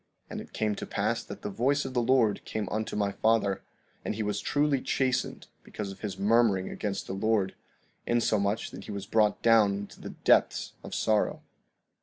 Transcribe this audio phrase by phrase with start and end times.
[0.31, 3.11] 16:25 And it came to pass that the voice of the Lord came unto my
[3.11, 3.61] father;
[4.03, 7.53] and he was truly chastened because of his murmuring against the Lord,
[8.07, 11.43] insomuch that he was brought down into the depths of sorrow.